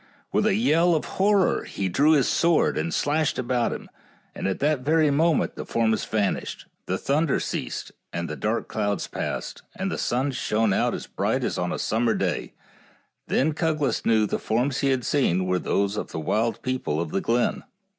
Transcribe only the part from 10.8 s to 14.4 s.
as bright as on a summer day, and then Cuglas knew the